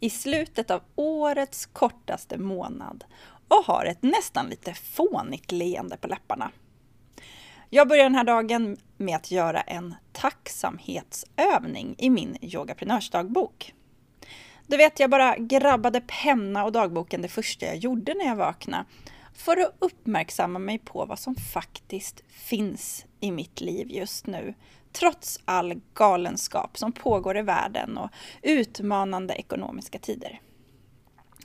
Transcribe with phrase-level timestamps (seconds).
[0.00, 3.04] i slutet av årets kortaste månad
[3.48, 6.50] och har ett nästan lite fånigt leende på läpparna.
[7.70, 13.74] Jag börjar den här dagen med att göra en tacksamhetsövning i min yogaprenörsdagbok.
[14.66, 18.84] Du vet, jag bara grabbade penna och dagboken det första jag gjorde när jag vaknade
[19.34, 24.54] för att uppmärksamma mig på vad som faktiskt finns i mitt liv just nu.
[24.92, 28.10] Trots all galenskap som pågår i världen och
[28.42, 30.40] utmanande ekonomiska tider.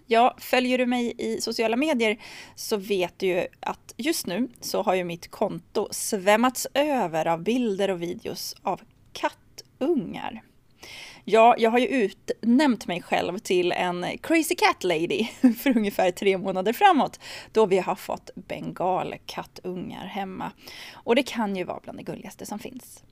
[0.05, 2.17] Ja, följer du mig i sociala medier
[2.55, 7.43] så vet du ju att just nu så har ju mitt konto svämmats över av
[7.43, 8.81] bilder och videos av
[9.13, 10.43] kattungar.
[11.25, 15.23] Ja, jag har ju utnämnt mig själv till en crazy cat lady
[15.59, 17.19] för ungefär tre månader framåt,
[17.51, 20.51] då vi har fått bengalkattungar hemma.
[20.93, 23.03] Och det kan ju vara bland det gulligaste som finns.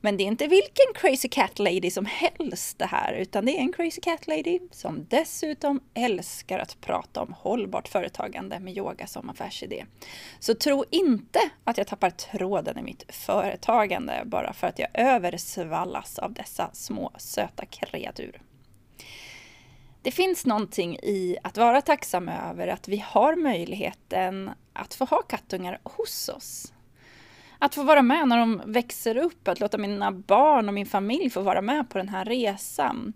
[0.00, 3.60] Men det är inte vilken crazy cat lady som helst det här, utan det är
[3.60, 9.30] en crazy cat lady som dessutom älskar att prata om hållbart företagande med yoga som
[9.30, 9.84] affärsidé.
[10.38, 16.18] Så tro inte att jag tappar tråden i mitt företagande bara för att jag översvallas
[16.18, 18.42] av dessa små söta kreatur.
[20.02, 25.22] Det finns någonting i att vara tacksam över att vi har möjligheten att få ha
[25.22, 26.72] kattungar hos oss
[27.58, 31.30] att få vara med när de växer upp, att låta mina barn och min familj
[31.30, 33.12] få vara med på den här resan.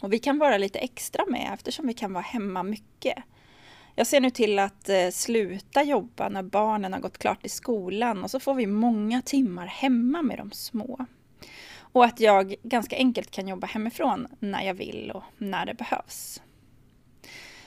[0.00, 3.18] Och vi kan vara lite extra med eftersom vi kan vara hemma mycket.
[3.94, 8.24] Jag ser nu till att eh, sluta jobba när barnen har gått klart i skolan
[8.24, 11.06] och så får vi många timmar hemma med de små.
[11.78, 16.42] Och att jag ganska enkelt kan jobba hemifrån när jag vill och när det behövs.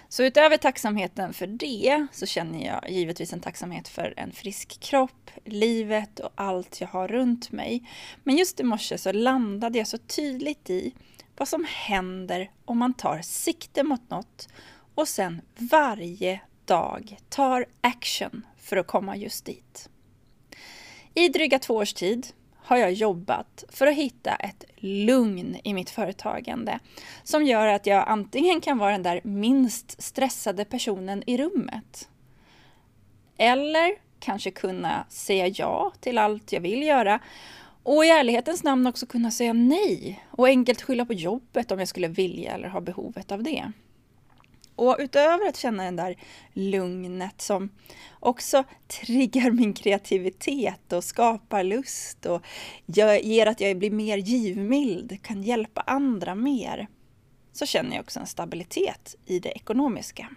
[0.10, 5.32] Så utöver tacksamheten för det så känner jag givetvis en tacksamhet för en frisk kropp,
[5.46, 7.90] livet och allt jag har runt mig.
[8.24, 10.94] Men just i morse så landade jag så tydligt i
[11.38, 14.48] vad som händer om man tar sikte mot något
[14.96, 19.90] och sen varje dag tar action för att komma just dit.
[21.14, 22.28] I dryga två års tid
[22.66, 26.80] har jag jobbat för att hitta ett lugn i mitt företagande
[27.24, 32.10] som gör att jag antingen kan vara den där minst stressade personen i rummet
[33.38, 37.20] eller kanske kunna säga ja till allt jag vill göra
[37.84, 41.88] och i ärlighetens namn också kunna säga nej och enkelt skylla på jobbet om jag
[41.88, 43.72] skulle vilja eller ha behovet av det.
[44.76, 46.16] Och utöver att känna den där
[46.54, 47.70] lugnet som
[48.20, 52.42] också triggar min kreativitet och skapar lust och
[52.86, 56.88] ger att jag blir mer givmild, kan hjälpa andra mer,
[57.54, 60.30] så känner jag också en stabilitet i det ekonomiska.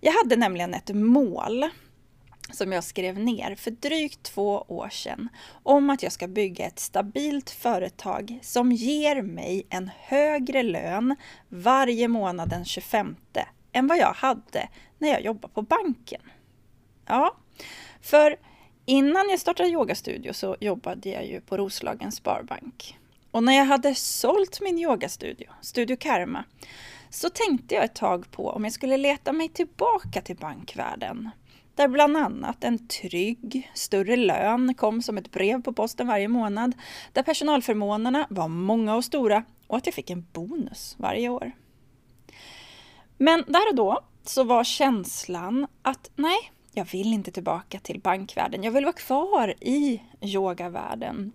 [0.00, 1.64] Jag hade nämligen ett mål
[2.50, 5.28] som jag skrev ner för drygt två år sedan
[5.62, 11.16] om att jag ska bygga ett stabilt företag som ger mig en högre lön
[11.48, 13.16] varje månad den 25
[13.72, 16.20] än vad jag hade när jag jobbade på banken.
[17.06, 17.36] Ja,
[18.02, 18.36] för
[18.84, 22.98] innan jag startade yogastudio så jobbade jag ju på Roslagens Sparbank.
[23.30, 26.44] Och när jag hade sålt min yogastudio, Studio Karma,
[27.10, 31.30] så tänkte jag ett tag på om jag skulle leta mig tillbaka till bankvärlden
[31.78, 36.74] där bland annat en trygg, större lön kom som ett brev på posten varje månad,
[37.12, 41.52] där personalförmånerna var många och stora och att jag fick en bonus varje år.
[43.16, 48.62] Men där och då så var känslan att nej, jag vill inte tillbaka till bankvärlden.
[48.62, 51.32] Jag vill vara kvar i yogavärlden.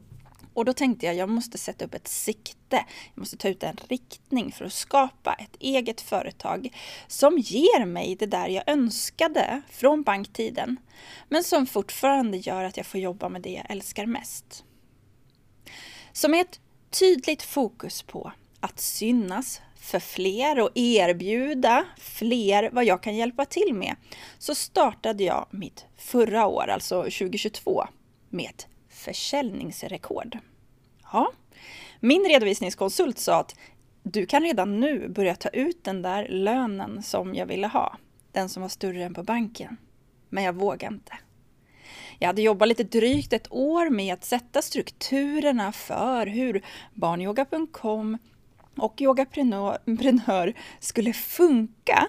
[0.53, 2.85] Och då tänkte jag, jag måste sätta upp ett sikte.
[3.13, 6.69] Jag måste ta ut en riktning för att skapa ett eget företag
[7.07, 10.77] som ger mig det där jag önskade från banktiden,
[11.29, 14.63] men som fortfarande gör att jag får jobba med det jag älskar mest.
[16.13, 16.59] Så med ett
[16.89, 23.73] tydligt fokus på att synas för fler och erbjuda fler vad jag kan hjälpa till
[23.73, 23.95] med,
[24.39, 27.87] så startade jag mitt förra år, alltså 2022,
[28.29, 28.67] med ett
[29.03, 30.37] försäljningsrekord.
[31.11, 31.31] Ja,
[31.99, 33.55] min redovisningskonsult sa att
[34.03, 37.97] du kan redan nu börja ta ut den där lönen som jag ville ha,
[38.31, 39.77] den som var större än på banken.
[40.29, 41.13] Men jag vågade inte.
[42.19, 46.61] Jag hade jobbat lite drygt ett år med att sätta strukturerna för hur
[46.93, 48.17] barnyoga.com
[48.77, 52.07] och yogaprenör skulle funka.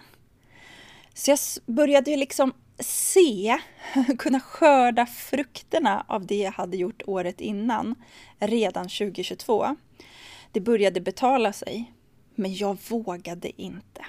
[1.14, 3.58] Så jag började liksom se,
[4.18, 7.94] kunna skörda frukterna av det jag hade gjort året innan,
[8.38, 9.76] redan 2022.
[10.52, 11.92] Det började betala sig,
[12.34, 14.04] men jag vågade inte.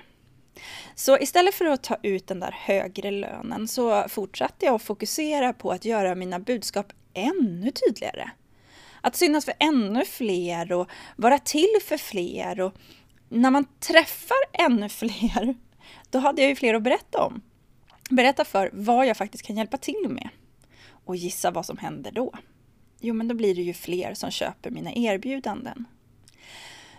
[0.96, 5.54] Så istället för att ta ut den där högre lönen så fortsatte jag att fokusera
[5.54, 8.30] på att göra mina budskap ännu tydligare.
[9.02, 12.62] Att synas för ännu fler och vara till för fler.
[12.62, 12.74] Och
[13.30, 15.56] när man träffar ännu fler,
[16.10, 17.42] då hade jag ju fler att berätta om.
[18.10, 20.30] Berätta för vad jag faktiskt kan hjälpa till med.
[21.06, 22.34] Och gissa vad som händer då?
[23.00, 25.86] Jo, men då blir det ju fler som köper mina erbjudanden.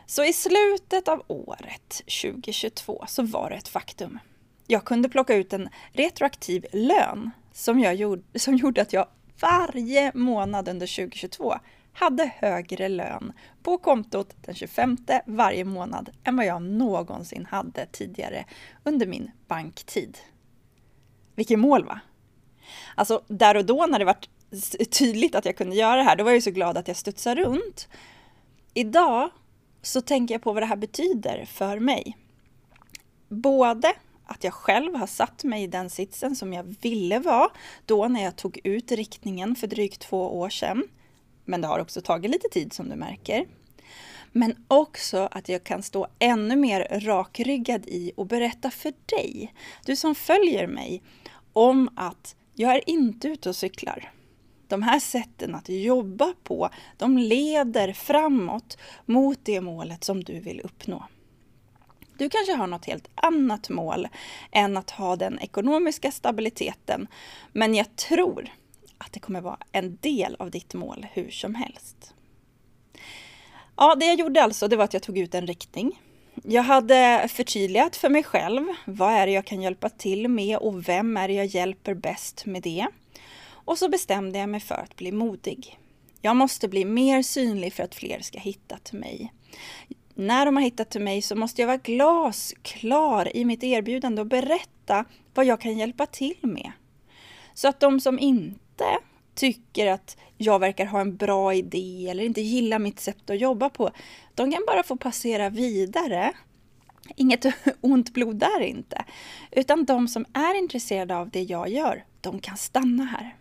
[0.06, 4.18] Så i slutet av året 2022 så var det ett faktum.
[4.66, 9.06] Jag kunde plocka ut en retroaktiv lön som, jag gjorde, som gjorde att jag
[9.40, 11.54] varje månad under 2022
[11.92, 13.32] hade högre lön
[13.62, 18.44] på kontot den 25 varje månad än vad jag någonsin hade tidigare
[18.84, 20.18] under min banktid.
[21.36, 22.00] Vilket mål va?
[22.94, 24.16] Alltså där och då när det var
[24.90, 26.96] tydligt att jag kunde göra det här, då var jag ju så glad att jag
[26.96, 27.88] studsade runt.
[28.74, 29.30] Idag
[29.82, 32.16] så tänker jag på vad det här betyder för mig.
[33.28, 33.92] Både
[34.26, 37.48] att jag själv har satt mig i den sitsen som jag ville vara
[37.84, 40.82] då när jag tog ut riktningen för drygt två år sedan.
[41.44, 43.46] Men det har också tagit lite tid som du märker.
[44.36, 49.54] Men också att jag kan stå ännu mer rakryggad i och berätta för dig,
[49.86, 51.02] du som följer mig,
[51.52, 54.12] om att jag är inte ute och cyklar.
[54.68, 60.60] De här sätten att jobba på, de leder framåt mot det målet som du vill
[60.60, 61.04] uppnå.
[62.18, 64.08] Du kanske har något helt annat mål
[64.52, 67.06] än att ha den ekonomiska stabiliteten,
[67.52, 68.48] men jag tror
[68.98, 72.12] att det kommer vara en del av ditt mål hur som helst.
[73.76, 76.00] Ja, det jag gjorde alltså, det var att jag tog ut en riktning.
[76.42, 80.88] Jag hade förtydligat för mig själv, vad är det jag kan hjälpa till med och
[80.88, 82.86] vem är det jag hjälper bäst med det?
[83.48, 85.78] Och så bestämde jag mig för att bli modig.
[86.20, 89.32] Jag måste bli mer synlig för att fler ska hitta till mig.
[90.14, 94.26] När de har hittat till mig så måste jag vara glasklar i mitt erbjudande och
[94.26, 96.72] berätta vad jag kan hjälpa till med.
[97.54, 98.84] Så att de som inte
[99.36, 103.68] tycker att jag verkar ha en bra idé eller inte gillar mitt sätt att jobba
[103.70, 103.90] på,
[104.34, 106.32] de kan bara få passera vidare.
[107.16, 107.46] Inget
[107.80, 109.04] ont blod där inte.
[109.50, 113.36] Utan de som är intresserade av det jag gör, de kan stanna här.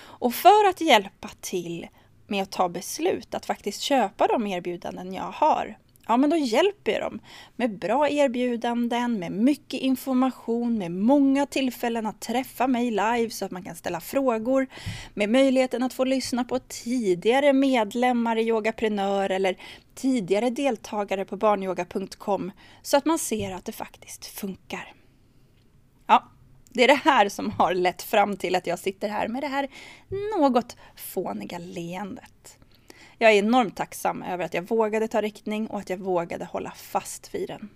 [0.00, 1.88] Och för att hjälpa till
[2.26, 5.78] med att ta beslut, att faktiskt köpa de erbjudanden jag har,
[6.10, 7.20] ja men då hjälper jag dem
[7.56, 13.50] med bra erbjudanden, med mycket information, med många tillfällen att träffa mig live så att
[13.50, 14.66] man kan ställa frågor,
[15.14, 19.56] med möjligheten att få lyssna på tidigare medlemmar i Yogaprenör eller
[19.94, 22.52] tidigare deltagare på barnyoga.com
[22.82, 24.94] så att man ser att det faktiskt funkar.
[26.06, 26.30] Ja,
[26.70, 29.48] det är det här som har lett fram till att jag sitter här med det
[29.48, 29.68] här
[30.38, 32.59] något fåniga leendet.
[33.22, 36.70] Jag är enormt tacksam över att jag vågade ta riktning och att jag vågade hålla
[36.70, 37.68] fast vid den.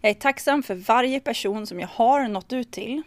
[0.00, 3.02] Jag är tacksam för varje person som jag har nått ut till.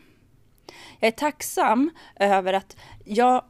[1.00, 3.44] Jag är tacksam över att jag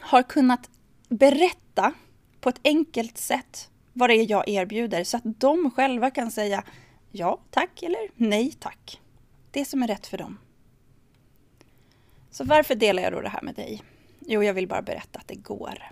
[0.00, 0.70] har kunnat
[1.08, 1.92] berätta
[2.40, 6.64] på ett enkelt sätt vad det är jag erbjuder så att de själva kan säga
[7.10, 9.00] ja tack eller nej tack.
[9.50, 10.38] Det som är rätt för dem.
[12.30, 13.82] Så varför delar jag då det här med dig?
[14.20, 15.90] Jo, jag vill bara berätta att det går.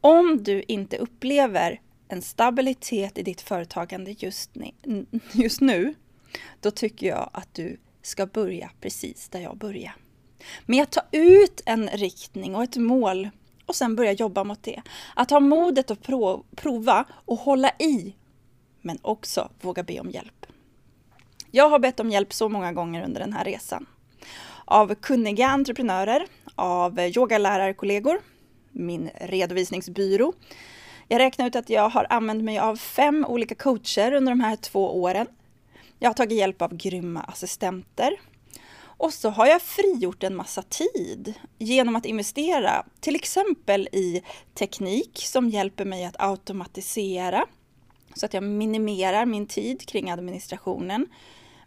[0.00, 4.50] Om du inte upplever en stabilitet i ditt företagande just,
[5.32, 5.94] just nu,
[6.60, 9.96] då tycker jag att du ska börja precis där jag börjar.
[10.66, 13.28] Med att ta ut en riktning och ett mål
[13.66, 14.82] och sen börja jobba mot det.
[15.16, 16.02] Att ha modet att
[16.56, 18.14] prova och hålla i,
[18.80, 20.46] men också våga be om hjälp.
[21.50, 23.86] Jag har bett om hjälp så många gånger under den här resan
[24.64, 28.20] av kunniga entreprenörer, av yogalärarkollegor,
[28.78, 30.32] min redovisningsbyrå.
[31.08, 34.56] Jag räknar ut att jag har använt mig av fem olika coacher under de här
[34.56, 35.26] två åren.
[35.98, 38.20] Jag har tagit hjälp av grymma assistenter.
[38.80, 44.22] Och så har jag frigjort en massa tid genom att investera till exempel i
[44.54, 47.46] teknik som hjälper mig att automatisera
[48.14, 51.06] så att jag minimerar min tid kring administrationen.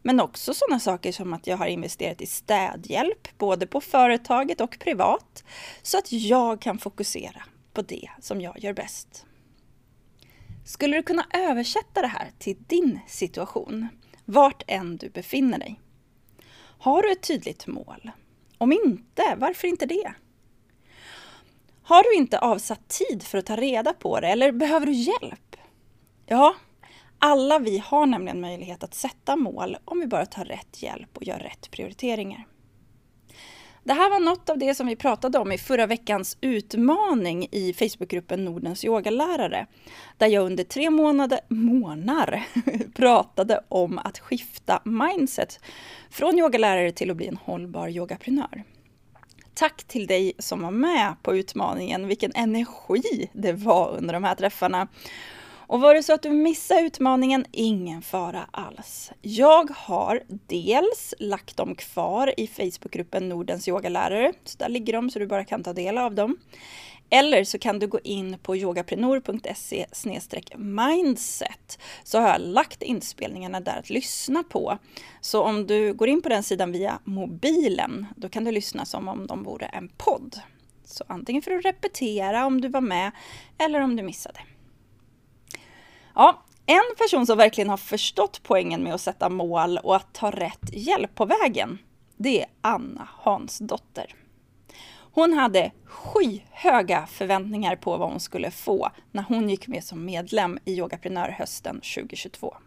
[0.01, 4.79] Men också sådana saker som att jag har investerat i städhjälp, både på företaget och
[4.79, 5.43] privat,
[5.81, 7.43] så att jag kan fokusera
[7.73, 9.25] på det som jag gör bäst.
[10.65, 13.87] Skulle du kunna översätta det här till din situation,
[14.25, 15.79] vart än du befinner dig?
[16.79, 18.11] Har du ett tydligt mål?
[18.57, 20.13] Om inte, varför inte det?
[21.83, 25.55] Har du inte avsatt tid för att ta reda på det eller behöver du hjälp?
[26.25, 26.55] Ja,
[27.23, 31.23] alla vi har nämligen möjlighet att sätta mål om vi bara tar rätt hjälp och
[31.23, 32.47] gör rätt prioriteringar.
[33.83, 37.73] Det här var något av det som vi pratade om i förra veckans utmaning i
[37.73, 39.67] Facebookgruppen Nordens yogalärare.
[40.17, 42.43] Där jag under tre månader, månader
[42.95, 45.59] pratade om att skifta mindset
[46.09, 48.63] från yogalärare till att bli en hållbar yogaprenör.
[49.53, 52.07] Tack till dig som var med på utmaningen.
[52.07, 54.87] Vilken energi det var under de här träffarna.
[55.71, 59.11] Och var det så att du missade utmaningen, ingen fara alls.
[59.21, 65.19] Jag har dels lagt dem kvar i Facebookgruppen Nordens yogalärare, så där ligger de så
[65.19, 66.37] du bara kan ta del av dem.
[67.09, 69.85] Eller så kan du gå in på yogaprenor.se
[70.57, 74.77] mindset så har jag lagt inspelningarna där att lyssna på.
[75.21, 79.07] Så om du går in på den sidan via mobilen, då kan du lyssna som
[79.07, 80.39] om de vore en podd.
[80.85, 83.11] Så antingen för att repetera om du var med
[83.57, 84.39] eller om du missade.
[86.21, 90.31] Ja, en person som verkligen har förstått poängen med att sätta mål och att ta
[90.31, 91.77] rätt hjälp på vägen,
[92.17, 94.15] det är Anna Hansdotter.
[95.13, 100.59] Hon hade skyhöga förväntningar på vad hon skulle få när hon gick med som medlem
[100.65, 102.57] i Yogaprenör hösten 2022.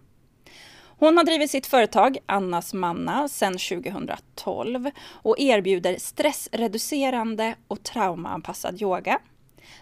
[0.99, 9.19] Hon har drivit sitt företag Annas Manna sedan 2012 och erbjuder stressreducerande och traumaanpassad yoga,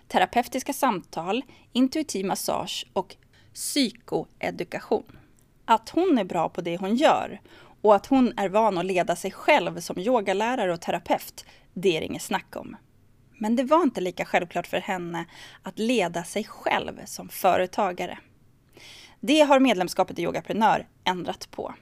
[0.09, 3.17] terapeutiska samtal, intuitiv massage och
[3.55, 5.19] psykoedukation.
[5.65, 7.41] Att hon är bra på det hon gör
[7.83, 11.45] och att hon är van att leda sig själv som yogalärare och terapeut,
[11.75, 12.77] det är det inget snack om.
[13.39, 15.25] Men det var inte lika självklart för henne
[15.63, 18.19] att leda sig själv som företagare.
[19.21, 21.75] Det har medlemskapet i Yogaprenör ändrat på.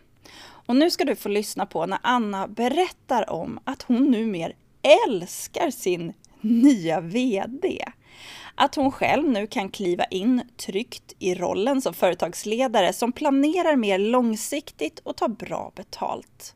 [0.42, 4.52] Och nu ska du få lyssna på när Anna berättar om att hon numera
[5.08, 7.84] älskar sin nya VD.
[8.62, 13.98] Att hon själv nu kan kliva in tryggt i rollen som företagsledare som planerar mer
[13.98, 16.54] långsiktigt och tar bra betalt.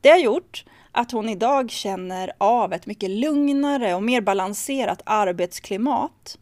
[0.00, 6.38] Det har gjort att hon idag känner av ett mycket lugnare och mer balanserat arbetsklimat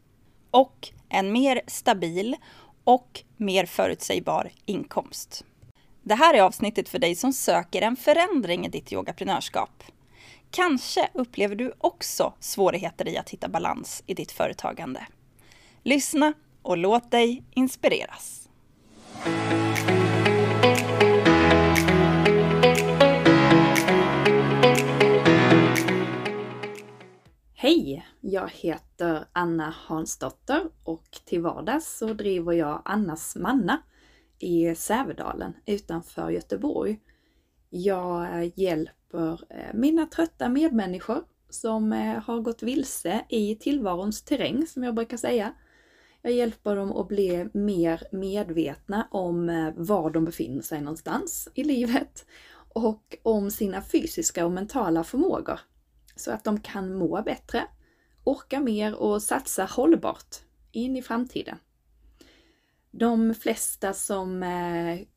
[0.50, 2.36] och en mer stabil
[2.84, 5.44] och mer förutsägbar inkomst.
[6.02, 9.84] Det här är avsnittet för dig som söker en förändring i ditt yogaprenörskap.
[10.56, 15.06] Kanske upplever du också svårigheter i att hitta balans i ditt företagande.
[15.82, 16.32] Lyssna
[16.62, 18.48] och låt dig inspireras.
[27.54, 28.06] Hej!
[28.20, 33.82] Jag heter Anna Hansdotter och till vardags så driver jag Annas Manna
[34.38, 37.00] i Sävedalen utanför Göteborg.
[37.70, 44.66] Jag hjälper hjälper eh, mina trötta medmänniskor som eh, har gått vilse i tillvarons terräng,
[44.66, 45.54] som jag brukar säga.
[46.22, 51.64] Jag hjälper dem att bli mer medvetna om eh, var de befinner sig någonstans i
[51.64, 52.26] livet
[52.74, 55.60] och om sina fysiska och mentala förmågor
[56.16, 57.64] så att de kan må bättre,
[58.24, 60.36] orka mer och satsa hållbart
[60.72, 61.58] in i framtiden.
[62.90, 64.44] De flesta som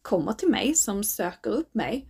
[0.01, 2.07] kommer till mig, som söker upp mig,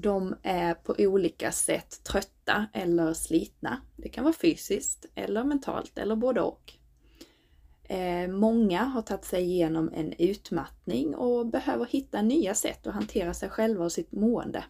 [0.00, 3.82] de är på olika sätt trötta eller slitna.
[3.96, 6.72] Det kan vara fysiskt eller mentalt eller både och.
[7.84, 13.34] Eh, många har tagit sig igenom en utmattning och behöver hitta nya sätt att hantera
[13.34, 14.64] sig själva och sitt mående.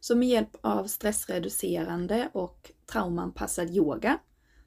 [0.00, 4.18] Så med hjälp av stressreducerande och traumanpassad yoga,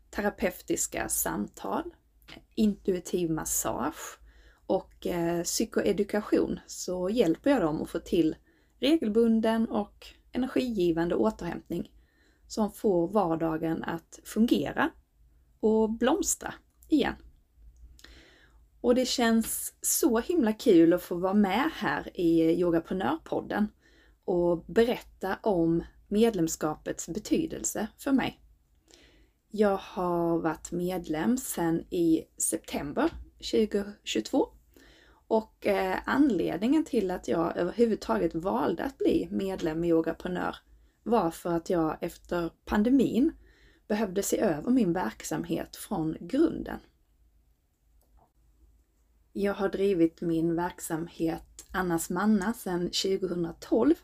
[0.09, 1.83] terapeutiska samtal,
[2.55, 4.19] intuitiv massage
[4.65, 8.35] och eh, psykoedukation så hjälper jag dem att få till
[8.83, 11.91] regelbunden och energigivande återhämtning
[12.47, 14.89] som får vardagen att fungera
[15.59, 16.53] och blomstra
[16.89, 17.15] igen.
[18.81, 23.67] Och det känns så himla kul att få vara med här i Yogaprenörpodden
[24.25, 28.39] och berätta om medlemskapets betydelse för mig.
[29.51, 33.09] Jag har varit medlem sedan i september
[33.51, 34.52] 2022
[35.33, 40.55] och eh, anledningen till att jag överhuvudtaget valde att bli medlem i Yogaprenör
[41.03, 43.31] var för att jag efter pandemin
[43.87, 46.79] behövde se över min verksamhet från grunden.
[49.31, 53.95] Jag har drivit min verksamhet Annas Manna sedan 2012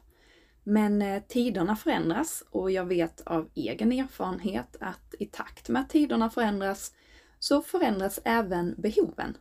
[0.64, 5.90] men eh, tiderna förändras och jag vet av egen erfarenhet att i takt med att
[5.90, 6.94] tiderna förändras
[7.40, 9.38] så förändras även behoven.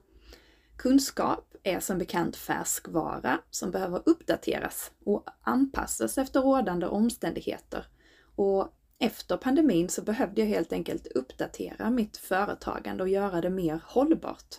[0.76, 7.86] Kunskap är som bekant färskvara som behöver uppdateras och anpassas efter rådande omständigheter.
[8.36, 13.80] Och efter pandemin så behövde jag helt enkelt uppdatera mitt företagande och göra det mer
[13.84, 14.54] hållbart.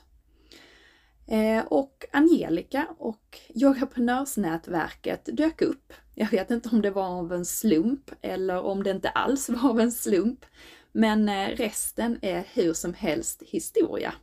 [1.28, 5.94] Eh, och Angelica och Yogaprenörsnätverket dök upp.
[6.16, 9.70] Jag vet inte om det var av en slump eller om det inte alls var
[9.70, 10.46] av en slump.
[10.92, 14.14] Men eh, resten är hur som helst historia.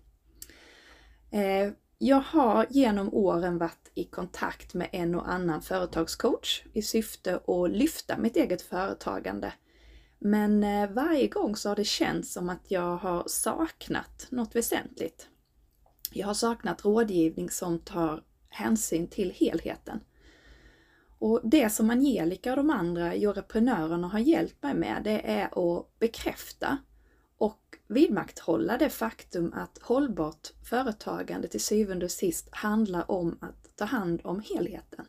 [1.31, 7.41] Eh, jag har genom åren varit i kontakt med en och annan företagscoach i syfte
[7.47, 9.53] att lyfta mitt eget företagande.
[10.19, 15.29] Men eh, varje gång så har det känts som att jag har saknat något väsentligt.
[16.13, 20.01] Jag har saknat rådgivning som tar hänsyn till helheten.
[21.19, 25.99] Och det som Angelica och de andra joreprenörerna har hjälpt mig med, det är att
[25.99, 26.79] bekräfta
[27.39, 33.85] och vidmakthålla det faktum att hållbart företagande till syvende och sist handlar om att ta
[33.85, 35.07] hand om helheten.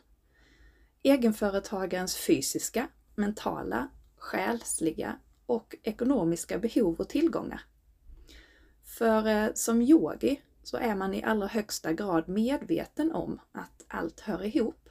[1.03, 7.61] Egenföretagarens fysiska, mentala, själsliga och ekonomiska behov och tillgångar.
[8.83, 14.19] För eh, som yogi så är man i allra högsta grad medveten om att allt
[14.19, 14.86] hör ihop.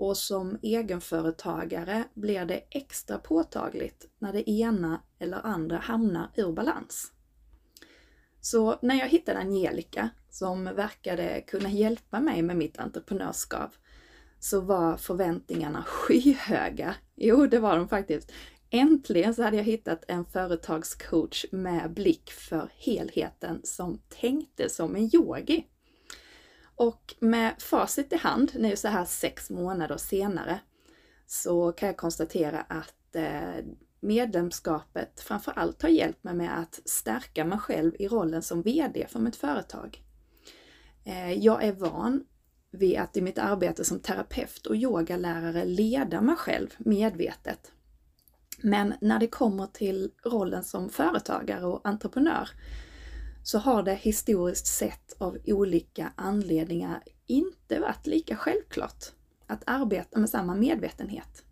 [0.00, 7.12] Och som egenföretagare blir det extra påtagligt när det ena eller andra hamnar ur balans.
[8.40, 13.70] Så när jag hittade Angelica, som verkade kunna hjälpa mig med mitt entreprenörskap,
[14.38, 16.94] så var förväntningarna skyhöga.
[17.16, 18.32] Jo, det var de faktiskt.
[18.70, 25.10] Äntligen så hade jag hittat en företagscoach med blick för helheten som tänkte som en
[25.14, 25.66] yogi.
[26.80, 30.60] Och med facit i hand, nu så här sex månader senare,
[31.26, 33.64] så kan jag konstatera att eh,
[34.00, 39.06] medlemskapet framför allt har hjälpt mig med att stärka mig själv i rollen som VD
[39.08, 40.02] för mitt företag.
[41.04, 42.24] Eh, jag är van
[42.70, 47.72] vid att i mitt arbete som terapeut och yogalärare leda mig själv medvetet
[48.62, 52.48] men när det kommer till rollen som företagare och entreprenör
[53.42, 59.04] så har det historiskt sett av olika anledningar inte varit lika självklart
[59.46, 61.44] att arbeta med samma medvetenhet.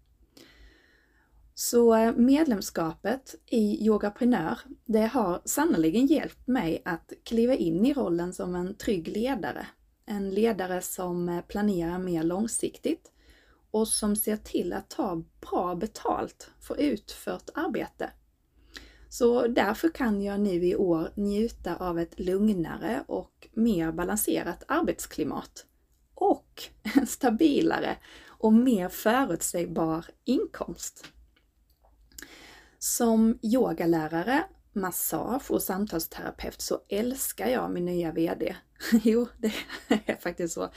[1.55, 8.33] Så eh, medlemskapet i Yogaprenör, det har sannoliken hjälpt mig att kliva in i rollen
[8.33, 9.67] som en trygg ledare.
[10.07, 13.13] En ledare som eh, planerar mer långsiktigt
[13.71, 18.11] och som ser till att ta bra betalt för utfört arbete.
[19.09, 25.67] Så därför kan jag nu i år njuta av ett lugnare och mer balanserat arbetsklimat
[26.15, 26.63] och
[26.97, 31.05] en stabilare och mer förutsägbar inkomst.
[32.79, 34.45] Som yogalärare
[34.81, 38.57] massage och samtalsterapeut så älskar jag min nya VD.
[39.03, 39.53] jo, det
[40.07, 40.71] är faktiskt så.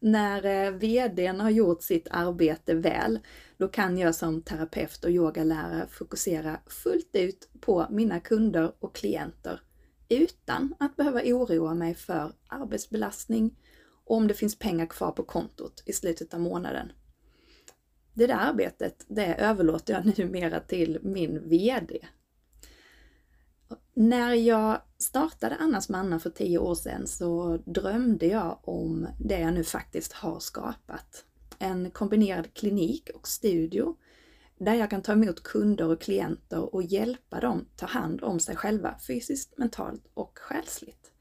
[0.00, 3.18] När eh, VDn har gjort sitt arbete väl,
[3.56, 9.60] då kan jag som terapeut och yogalärare fokusera fullt ut på mina kunder och klienter
[10.08, 13.56] utan att behöva oroa mig för arbetsbelastning
[14.04, 16.92] och om det finns pengar kvar på kontot i slutet av månaden.
[18.14, 21.98] Det där arbetet, det överlåter jag numera till min VD
[23.94, 29.54] när jag startade Annas manna för tio år sedan så drömde jag om det jag
[29.54, 31.24] nu faktiskt har skapat.
[31.58, 33.96] En kombinerad klinik och studio
[34.58, 38.56] där jag kan ta emot kunder och klienter och hjälpa dem ta hand om sig
[38.56, 41.12] själva fysiskt, mentalt och själsligt.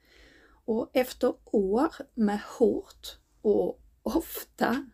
[0.66, 4.86] Och efter år med hårt och ofta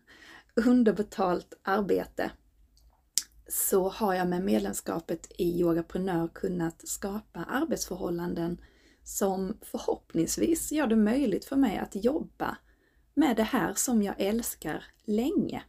[0.54, 2.30] underbetalt arbete
[3.54, 8.60] så har jag med medlemskapet i Yogaprenör kunnat skapa arbetsförhållanden
[9.04, 12.56] som förhoppningsvis gör det möjligt för mig att jobba
[13.14, 15.62] med det här som jag älskar länge.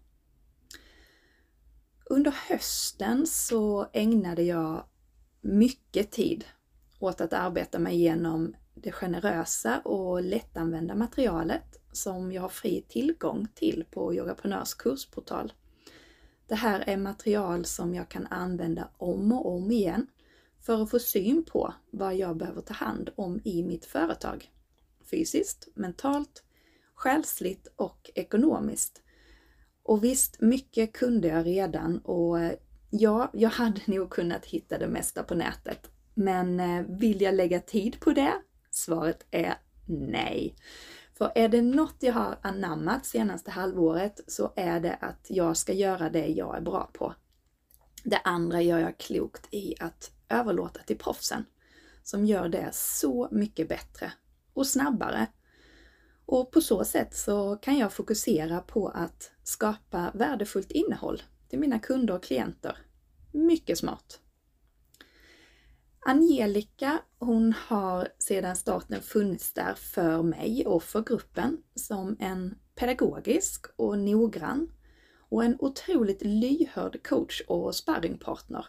[2.06, 4.84] Under hösten så ägnade jag
[5.42, 6.46] mycket tid
[7.00, 13.48] åt att arbeta mig igenom det generösa och lättanvända materialet som jag har fri tillgång
[13.56, 15.54] till på Yogaprenörs kursportal.
[16.48, 20.08] Det här är material som jag kan använda om och om igen
[20.62, 24.52] för att få syn på vad jag behöver ta hand om i mitt företag.
[25.12, 26.44] Fysiskt, mentalt,
[26.96, 29.02] själsligt och ekonomiskt.
[29.84, 32.54] Och visst, mycket kunde jag redan och eh,
[32.90, 35.92] ja, jag hade nog kunnat hitta det mesta på nätet.
[36.14, 38.34] Men eh, vill jag lägga tid på det?
[38.72, 40.56] Svaret är nej.
[41.18, 45.74] För är det något jag har anammat senaste halvåret så är det att jag ska
[45.74, 47.14] göra det jag är bra på.
[48.04, 51.46] Det andra gör jag klokt i att överlåta till proffsen
[52.04, 54.14] som gör det så mycket bättre
[54.54, 55.28] och snabbare.
[56.26, 61.80] Och på så sätt så kan jag fokusera på att skapa värdefullt innehåll till mina
[61.80, 62.78] kunder och klienter.
[63.32, 64.20] Mycket smart!
[66.08, 73.66] Angelica, hon har sedan starten funnits där för mig och för gruppen som en pedagogisk
[73.76, 74.72] och noggrann
[75.30, 78.66] och en otroligt lyhörd coach och sparringpartner.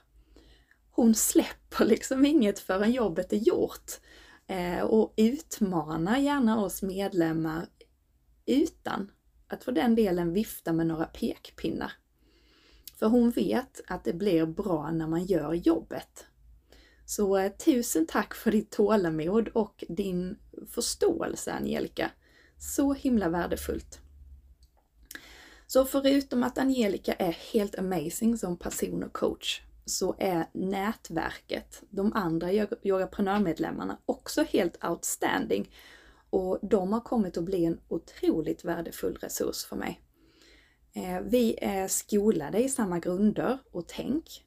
[0.91, 3.93] Hon släpper liksom inget förrän jobbet är gjort
[4.47, 7.67] eh, och utmanar gärna oss medlemmar
[8.47, 9.11] utan
[9.49, 11.93] att för den delen vifta med några pekpinnar.
[12.99, 16.27] För hon vet att det blir bra när man gör jobbet.
[17.07, 20.39] Så eh, tusen tack för ditt tålamod och din
[20.71, 22.11] förståelse Angelica.
[22.59, 24.01] Så himla värdefullt.
[25.67, 32.13] Så förutom att Angelica är helt amazing som person och coach så är nätverket, de
[32.13, 35.71] andra yogaprenörmedlemmarna, också helt outstanding.
[36.31, 40.01] Och de har kommit att bli en otroligt värdefull resurs för mig.
[40.93, 44.46] Eh, vi är skolade i samma grunder och tänk,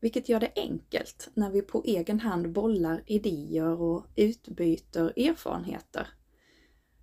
[0.00, 6.08] vilket gör det enkelt när vi på egen hand bollar idéer och utbyter erfarenheter.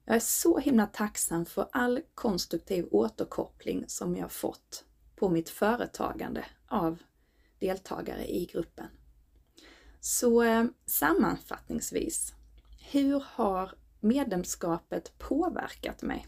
[0.06, 6.46] Jag är så himla tacksam för all konstruktiv återkoppling som jag fått på mitt företagande
[6.68, 6.98] av
[7.60, 8.88] deltagare i gruppen.
[10.00, 12.34] Så eh, sammanfattningsvis,
[12.92, 16.28] hur har medlemskapet påverkat mig?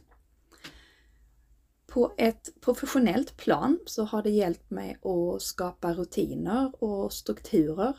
[1.87, 7.97] På ett professionellt plan så har det hjälpt mig att skapa rutiner och strukturer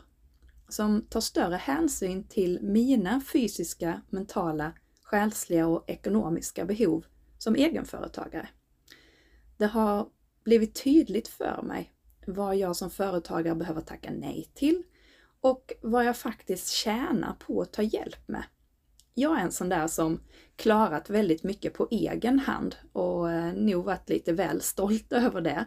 [0.69, 7.05] som tar större hänsyn till mina fysiska, mentala, själsliga och ekonomiska behov
[7.37, 8.49] som egenföretagare.
[9.57, 10.09] Det har
[10.43, 11.93] blivit tydligt för mig
[12.27, 14.83] vad jag som företagare behöver tacka nej till
[15.41, 18.43] och vad jag faktiskt tjänar på att ta hjälp med.
[19.19, 20.21] Jag är en sån där som
[20.55, 25.65] klarat väldigt mycket på egen hand och eh, nog varit lite väl stolt över det.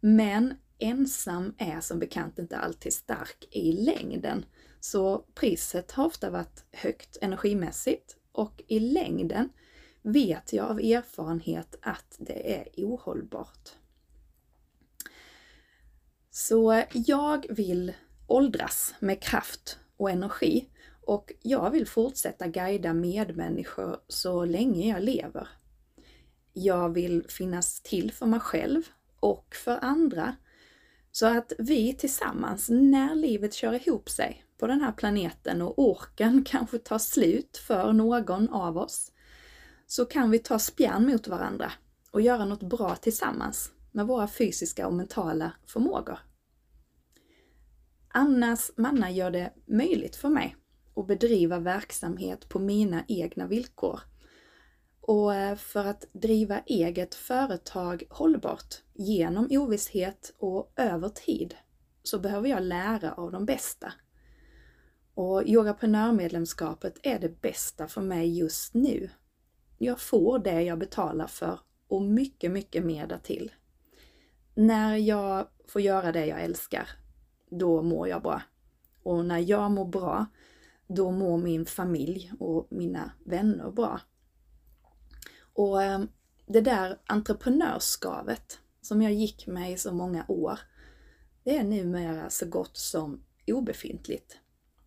[0.00, 4.44] Men ensam är som bekant inte alltid stark i längden.
[4.80, 9.48] Så priset har ofta varit högt energimässigt och i längden
[10.02, 13.68] vet jag av erfarenhet att det är ohållbart.
[16.30, 17.92] Så jag vill
[18.26, 20.68] åldras med kraft och energi
[21.02, 25.48] och jag vill fortsätta guida medmänniskor så länge jag lever.
[26.52, 28.82] Jag vill finnas till för mig själv
[29.20, 30.36] och för andra
[31.12, 36.44] så att vi tillsammans, när livet kör ihop sig på den här planeten och orken
[36.46, 39.12] kanske tar slut för någon av oss,
[39.86, 41.72] så kan vi ta spjärn mot varandra
[42.10, 46.18] och göra något bra tillsammans med våra fysiska och mentala förmågor.
[48.08, 50.56] Annas manna gör det möjligt för mig
[50.94, 54.00] och bedriva verksamhet på mina egna villkor.
[55.00, 61.54] Och eh, för att driva eget företag hållbart genom ovisshet och över tid
[62.02, 63.92] så behöver jag lära av de bästa.
[65.14, 69.10] Och yogaprenörmedlemskapet är det bästa för mig just nu.
[69.78, 73.52] Jag får det jag betalar för och mycket, mycket mer därtill.
[74.54, 76.88] När jag får göra det jag älskar,
[77.50, 78.42] då mår jag bra.
[79.02, 80.26] Och när jag mår bra,
[80.94, 84.00] då mår min familj och mina vänner bra.
[85.52, 86.02] Och eh,
[86.46, 90.58] det där entreprenörsskavet som jag gick med i så många år,
[91.44, 94.38] det är numera så gott som obefintligt.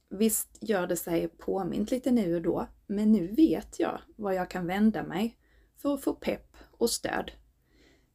[0.09, 4.49] Visst gör det sig påmint lite nu och då, men nu vet jag var jag
[4.49, 5.37] kan vända mig
[5.77, 7.31] för att få pepp och stöd.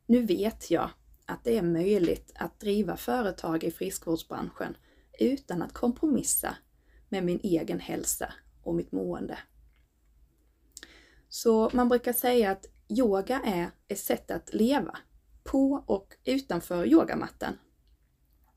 [0.07, 0.91] Nu vet jag
[1.27, 4.77] att det är möjligt att driva företag i friskvårdsbranschen
[5.19, 6.57] utan att kompromissa
[7.11, 9.39] med min egen hälsa och mitt mående.
[11.29, 14.99] Så man brukar säga att yoga är ett sätt att leva
[15.45, 17.59] på och utanför yogamattan.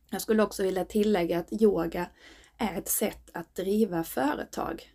[0.09, 2.09] Jag skulle också vilja tillägga att yoga
[2.57, 4.89] är ett sätt att driva företag.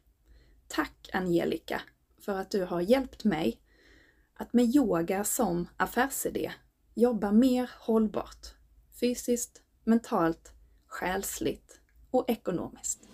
[0.68, 1.80] Tack Angelica
[2.18, 3.60] för att du har hjälpt mig
[4.34, 6.52] att med yoga som affärsidé
[6.94, 8.58] jobba mer hållbart
[9.00, 10.52] fysiskt, mentalt,
[10.86, 13.07] själsligt och ekonomiskt.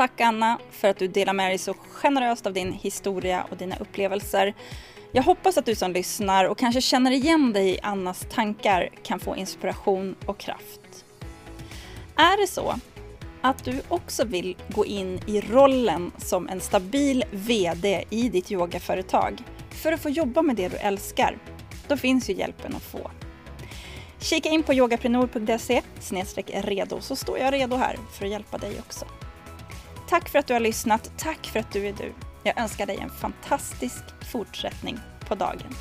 [0.00, 3.76] Tack Anna för att du delar med dig så generöst av din historia och dina
[3.76, 4.54] upplevelser.
[5.12, 9.20] Jag hoppas att du som lyssnar och kanske känner igen dig i Annas tankar kan
[9.20, 11.04] få inspiration och kraft.
[12.16, 12.74] Är det så
[13.40, 19.42] att du också vill gå in i rollen som en stabil VD i ditt yogaföretag
[19.70, 21.38] för att få jobba med det du älskar,
[21.88, 23.10] då finns ju hjälpen att få.
[24.20, 25.82] Kika in på yogaprenor.se
[26.46, 29.04] redo så står jag redo här för att hjälpa dig också.
[30.08, 32.12] Tack för att du har lyssnat, tack för att du är du.
[32.42, 35.74] Jag önskar dig en fantastisk fortsättning på dagen.